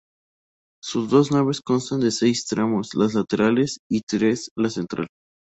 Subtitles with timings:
[0.81, 5.07] Sus dos naves constan de seis tramos las laterales y tres la central.